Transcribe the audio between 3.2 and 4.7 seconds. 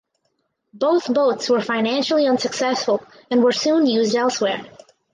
and were soon used elsewhere.